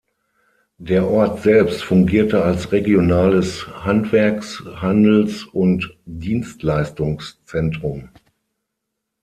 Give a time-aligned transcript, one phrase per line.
[0.79, 8.09] Der Ort selbst fungierte als regionales Handwerks-, Handels- und Dienstleistungszentrum.